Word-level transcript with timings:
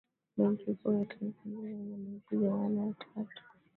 benki 0.37 0.73
kuu 0.73 0.93
ya 0.97 1.05
tanzania 1.05 1.69
ina 1.69 1.85
manaibu 1.85 2.23
gavana 2.31 2.81
watatu 2.81 3.43